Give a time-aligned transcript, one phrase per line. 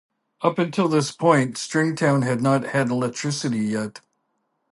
[0.41, 4.01] Up until this point Stringtown had not had electricity yet.